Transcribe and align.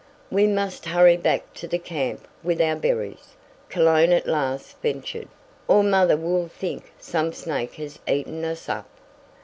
"We 0.31 0.47
must 0.47 0.85
hurry 0.87 1.15
back 1.15 1.53
to 1.53 1.67
the 1.67 1.77
camp 1.77 2.27
with 2.43 2.59
our 2.59 2.75
berries," 2.75 3.35
Cologne 3.69 4.11
at 4.11 4.25
last 4.25 4.75
ventured, 4.81 5.27
"or 5.67 5.83
mother 5.83 6.17
will 6.17 6.47
think 6.47 6.91
some 6.97 7.31
snake 7.33 7.75
has 7.75 7.99
eaten 8.07 8.43
us 8.43 8.67
up." 8.67 8.89